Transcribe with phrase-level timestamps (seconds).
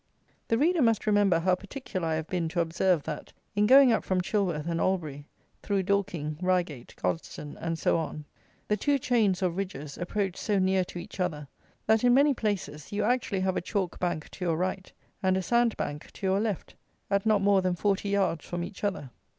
[0.47, 4.03] The reader must remember how particular I have been to observe that, in going up
[4.03, 5.27] from Chilworth and Albury,
[5.61, 8.25] through Dorking, Reigate, Godstone, and so on,
[8.67, 11.47] the two chains, or ridges, approach so near to each other,
[11.85, 14.91] that, in many places, you actually have a chalk bank to your right
[15.21, 16.73] and a sand bank to your left,
[17.11, 19.11] at not more than forty yards from each other.